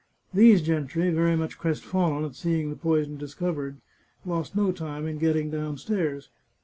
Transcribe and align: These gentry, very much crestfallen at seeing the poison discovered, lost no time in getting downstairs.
These 0.33 0.63
gentry, 0.63 1.11
very 1.11 1.35
much 1.35 1.59
crestfallen 1.59 2.25
at 2.25 2.33
seeing 2.33 2.71
the 2.71 2.75
poison 2.75 3.17
discovered, 3.17 3.77
lost 4.25 4.55
no 4.55 4.71
time 4.71 5.05
in 5.07 5.19
getting 5.19 5.51
downstairs. 5.51 6.31